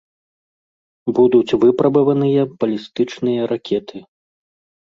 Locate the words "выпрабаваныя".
1.63-2.41